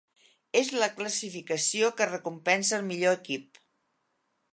[0.59, 3.61] És la classificació que recompensa el millor equip.